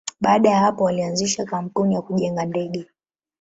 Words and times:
Baada 0.21 0.49
ya 0.49 0.59
hapo, 0.59 0.83
walianzisha 0.83 1.45
kampuni 1.45 1.95
ya 1.95 2.01
kujenga 2.01 2.45
ndege. 2.45 2.85